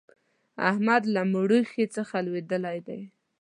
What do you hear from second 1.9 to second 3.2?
څخه لوېدلی دی.